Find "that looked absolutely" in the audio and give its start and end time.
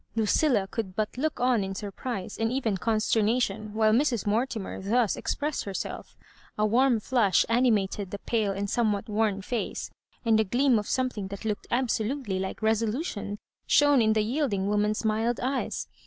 11.27-12.39